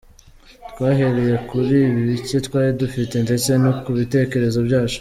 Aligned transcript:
Twahereye 0.71 1.35
kuri 1.49 1.77
bike 2.07 2.37
twari 2.47 2.71
dufite 2.81 3.15
ndetse 3.25 3.49
no 3.63 3.71
ku 3.81 3.89
bitekerezo 3.97 4.59
byacu. 4.67 4.89